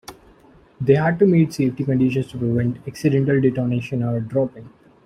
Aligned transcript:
They 0.81 0.95
had 0.95 1.19
to 1.19 1.27
meet 1.27 1.53
safety 1.53 1.83
conditions, 1.83 2.29
to 2.31 2.39
prevent 2.39 2.77
accidental 2.87 3.39
detonation 3.39 4.01
or 4.01 4.19
dropping. 4.19 4.67